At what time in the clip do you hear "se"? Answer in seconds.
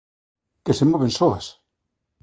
0.77-0.85